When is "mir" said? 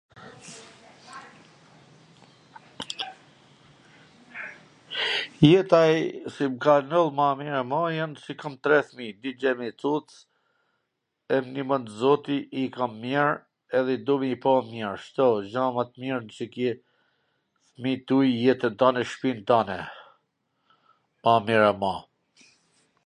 7.41-7.51, 13.05-13.27, 14.73-14.91, 16.05-16.17